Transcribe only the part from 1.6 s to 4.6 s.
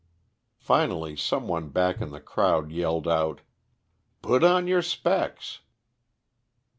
back in the crowd yelled out: "Put